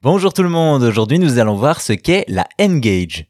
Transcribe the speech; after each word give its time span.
Bonjour 0.00 0.32
tout 0.32 0.44
le 0.44 0.48
monde, 0.48 0.84
aujourd'hui 0.84 1.18
nous 1.18 1.40
allons 1.40 1.56
voir 1.56 1.80
ce 1.80 1.92
qu'est 1.92 2.24
la 2.28 2.46
N-Gage. 2.58 3.26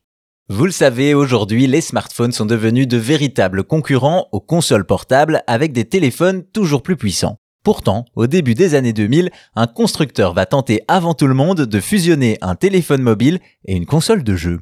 Vous 0.51 0.67
le 0.67 0.71
savez, 0.71 1.15
aujourd'hui 1.15 1.67
les 1.67 1.81
smartphones 1.81 2.33
sont 2.33 2.45
devenus 2.45 2.87
de 2.87 2.99
véritables 2.99 3.65
concurrents 3.65 4.29
aux 4.33 4.41
consoles 4.41 4.85
portables 4.85 5.43
avec 5.47 5.73
des 5.73 5.87
téléphones 5.87 6.45
toujours 6.45 6.83
plus 6.83 6.97
puissants. 6.97 7.39
Pourtant, 7.65 8.05
au 8.15 8.27
début 8.27 8.55
des 8.55 8.75
années 8.75 8.93
2000, 8.93 9.31
un 9.55 9.67
constructeur 9.67 10.35
va 10.35 10.45
tenter 10.45 10.83
avant 10.89 11.15
tout 11.15 11.27
le 11.27 11.33
monde 11.33 11.63
de 11.63 11.81
fusionner 11.81 12.37
un 12.43 12.55
téléphone 12.55 13.01
mobile 13.01 13.41
et 13.65 13.75
une 13.75 13.87
console 13.87 14.23
de 14.23 14.37
jeu. 14.37 14.61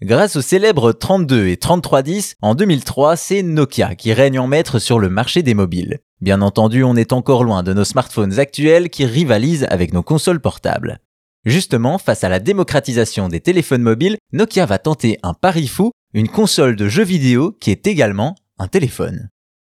Grâce 0.00 0.36
aux 0.36 0.42
célèbres 0.42 0.92
32 0.92 1.48
et 1.48 1.56
3310, 1.56 2.36
en 2.40 2.54
2003, 2.54 3.16
c'est 3.16 3.42
Nokia 3.42 3.96
qui 3.96 4.12
règne 4.12 4.38
en 4.38 4.46
maître 4.46 4.78
sur 4.78 5.00
le 5.00 5.08
marché 5.08 5.42
des 5.42 5.54
mobiles. 5.54 5.98
Bien 6.20 6.40
entendu, 6.40 6.84
on 6.84 6.94
est 6.94 7.12
encore 7.12 7.42
loin 7.42 7.64
de 7.64 7.74
nos 7.74 7.84
smartphones 7.84 8.38
actuels 8.38 8.90
qui 8.90 9.06
rivalisent 9.06 9.66
avec 9.70 9.92
nos 9.92 10.04
consoles 10.04 10.40
portables. 10.40 11.00
Justement, 11.44 11.98
face 11.98 12.22
à 12.22 12.28
la 12.28 12.38
démocratisation 12.38 13.28
des 13.28 13.40
téléphones 13.40 13.82
mobiles, 13.82 14.16
Nokia 14.32 14.64
va 14.64 14.78
tenter 14.78 15.18
un 15.24 15.34
pari 15.34 15.66
fou, 15.66 15.90
une 16.14 16.28
console 16.28 16.76
de 16.76 16.88
jeux 16.88 17.04
vidéo 17.04 17.56
qui 17.60 17.70
est 17.70 17.86
également 17.86 18.36
un 18.58 18.68
téléphone. 18.68 19.28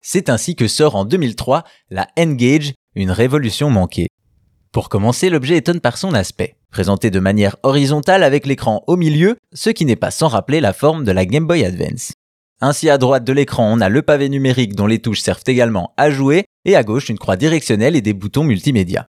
C'est 0.02 0.30
ainsi 0.30 0.56
que 0.56 0.68
sort 0.68 0.96
en 0.96 1.06
2003 1.06 1.64
la 1.90 2.08
N-Gage, 2.16 2.74
une 2.94 3.10
révolution 3.10 3.72
manquée. 3.72 4.08
Pour 4.72 4.90
commencer, 4.90 5.32
l'objet 5.32 5.58
étonne 5.58 5.80
par 5.80 5.98
son 5.98 6.14
aspect. 6.14 6.58
Présenté 6.70 7.10
de 7.10 7.20
manière 7.20 7.56
horizontale 7.64 8.22
avec 8.22 8.46
l'écran 8.46 8.84
au 8.86 8.98
milieu, 8.98 9.38
ce 9.54 9.72
qui 9.72 9.86
n'est 9.86 9.96
pas 9.96 10.12
sans 10.12 10.28
rappeler 10.28 10.60
la 10.60 10.74
forme 10.74 11.04
de 11.04 11.12
la 11.12 11.26
Game 11.26 11.48
Boy 11.48 11.66
Advance. 11.66 12.14
Ainsi 12.62 12.90
à 12.90 12.98
droite 13.00 13.24
de 13.24 13.34
l'écran, 13.34 13.72
on 13.72 13.82
a 13.82 13.90
le 13.90 14.02
pavé 14.02 14.30
numérique 14.30 14.76
dont 14.76 14.86
les 14.86 15.00
touches 15.00 15.22
servent 15.22 15.44
également 15.48 15.94
à 15.98 16.12
jouer, 16.12 16.46
et 16.66 16.76
à 16.76 16.84
gauche 16.84 17.10
une 17.10 17.18
croix 17.18 17.38
directionnelle 17.38 17.96
et 17.96 18.02
des 18.02 18.14
boutons 18.14 18.44
multimédia. 18.44 19.08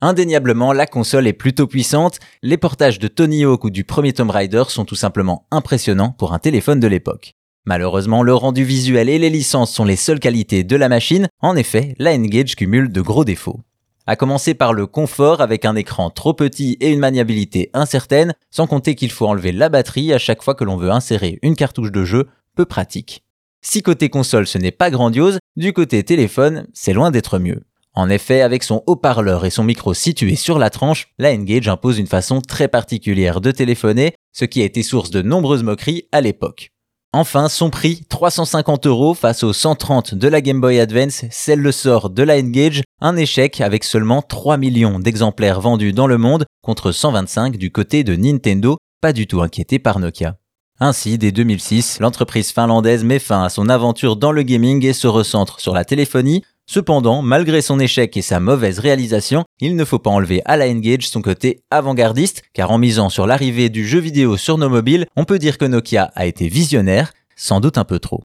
Indéniablement, 0.00 0.72
la 0.72 0.86
console 0.86 1.26
est 1.26 1.32
plutôt 1.32 1.66
puissante, 1.66 2.20
les 2.44 2.56
portages 2.56 3.00
de 3.00 3.08
Tony 3.08 3.44
Hawk 3.44 3.64
ou 3.64 3.70
du 3.70 3.82
premier 3.82 4.12
Tomb 4.12 4.30
Raider 4.30 4.62
sont 4.68 4.84
tout 4.84 4.94
simplement 4.94 5.46
impressionnants 5.50 6.12
pour 6.12 6.32
un 6.32 6.38
téléphone 6.38 6.78
de 6.78 6.86
l'époque. 6.86 7.34
Malheureusement, 7.64 8.22
le 8.22 8.32
rendu 8.32 8.62
visuel 8.62 9.08
et 9.08 9.18
les 9.18 9.28
licences 9.28 9.72
sont 9.72 9.84
les 9.84 9.96
seules 9.96 10.20
qualités 10.20 10.62
de 10.62 10.76
la 10.76 10.88
machine, 10.88 11.26
en 11.42 11.56
effet, 11.56 11.96
la 11.98 12.12
N-Gage 12.12 12.54
cumule 12.54 12.92
de 12.92 13.00
gros 13.00 13.24
défauts. 13.24 13.60
À 14.06 14.14
commencer 14.14 14.54
par 14.54 14.72
le 14.72 14.86
confort 14.86 15.40
avec 15.40 15.64
un 15.64 15.74
écran 15.74 16.10
trop 16.10 16.32
petit 16.32 16.76
et 16.80 16.92
une 16.92 17.00
maniabilité 17.00 17.68
incertaine, 17.74 18.34
sans 18.52 18.68
compter 18.68 18.94
qu'il 18.94 19.10
faut 19.10 19.26
enlever 19.26 19.50
la 19.50 19.68
batterie 19.68 20.12
à 20.12 20.18
chaque 20.18 20.44
fois 20.44 20.54
que 20.54 20.64
l'on 20.64 20.76
veut 20.76 20.92
insérer 20.92 21.40
une 21.42 21.56
cartouche 21.56 21.90
de 21.90 22.04
jeu, 22.04 22.28
peu 22.54 22.64
pratique. 22.64 23.24
Si 23.62 23.82
côté 23.82 24.10
console 24.10 24.46
ce 24.46 24.58
n'est 24.58 24.70
pas 24.70 24.90
grandiose, 24.90 25.40
du 25.56 25.72
côté 25.72 26.04
téléphone, 26.04 26.68
c'est 26.72 26.92
loin 26.92 27.10
d'être 27.10 27.40
mieux. 27.40 27.64
En 27.98 28.10
effet, 28.10 28.42
avec 28.42 28.62
son 28.62 28.84
haut-parleur 28.86 29.44
et 29.44 29.50
son 29.50 29.64
micro 29.64 29.92
situé 29.92 30.36
sur 30.36 30.60
la 30.60 30.70
tranche, 30.70 31.08
la 31.18 31.32
N-Gage 31.32 31.66
impose 31.66 31.98
une 31.98 32.06
façon 32.06 32.40
très 32.40 32.68
particulière 32.68 33.40
de 33.40 33.50
téléphoner, 33.50 34.14
ce 34.32 34.44
qui 34.44 34.62
a 34.62 34.64
été 34.64 34.84
source 34.84 35.10
de 35.10 35.20
nombreuses 35.20 35.64
moqueries 35.64 36.04
à 36.12 36.20
l'époque. 36.20 36.70
Enfin, 37.12 37.48
son 37.48 37.70
prix, 37.70 38.04
350 38.08 38.86
euros 38.86 39.14
face 39.14 39.42
aux 39.42 39.52
130 39.52 40.14
de 40.14 40.28
la 40.28 40.40
Game 40.40 40.60
Boy 40.60 40.78
Advance, 40.78 41.24
scelle 41.32 41.58
le 41.58 41.72
sort 41.72 42.08
de 42.08 42.22
la 42.22 42.36
N-Gage, 42.36 42.82
un 43.00 43.16
échec 43.16 43.60
avec 43.60 43.82
seulement 43.82 44.22
3 44.22 44.58
millions 44.58 45.00
d'exemplaires 45.00 45.60
vendus 45.60 45.92
dans 45.92 46.06
le 46.06 46.18
monde 46.18 46.46
contre 46.62 46.92
125 46.92 47.56
du 47.56 47.72
côté 47.72 48.04
de 48.04 48.14
Nintendo, 48.14 48.76
pas 49.00 49.12
du 49.12 49.26
tout 49.26 49.42
inquiété 49.42 49.80
par 49.80 49.98
Nokia. 49.98 50.36
Ainsi, 50.78 51.18
dès 51.18 51.32
2006, 51.32 51.98
l'entreprise 51.98 52.52
finlandaise 52.52 53.02
met 53.02 53.18
fin 53.18 53.42
à 53.42 53.48
son 53.48 53.68
aventure 53.68 54.14
dans 54.14 54.30
le 54.30 54.42
gaming 54.42 54.86
et 54.86 54.92
se 54.92 55.08
recentre 55.08 55.58
sur 55.58 55.74
la 55.74 55.84
téléphonie, 55.84 56.44
Cependant, 56.70 57.22
malgré 57.22 57.62
son 57.62 57.80
échec 57.80 58.14
et 58.18 58.22
sa 58.22 58.40
mauvaise 58.40 58.78
réalisation, 58.78 59.46
il 59.58 59.74
ne 59.74 59.86
faut 59.86 59.98
pas 59.98 60.10
enlever 60.10 60.42
à 60.44 60.58
la 60.58 60.68
Engage 60.68 61.08
son 61.08 61.22
côté 61.22 61.62
avant-gardiste, 61.70 62.42
car 62.52 62.70
en 62.70 62.76
misant 62.76 63.08
sur 63.08 63.26
l'arrivée 63.26 63.70
du 63.70 63.88
jeu 63.88 64.00
vidéo 64.00 64.36
sur 64.36 64.58
nos 64.58 64.68
mobiles, 64.68 65.06
on 65.16 65.24
peut 65.24 65.38
dire 65.38 65.56
que 65.56 65.64
Nokia 65.64 66.10
a 66.14 66.26
été 66.26 66.46
visionnaire, 66.46 67.14
sans 67.36 67.60
doute 67.60 67.78
un 67.78 67.84
peu 67.84 67.98
trop. 67.98 68.20